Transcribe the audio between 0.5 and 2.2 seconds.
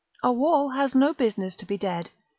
has no business to be dead.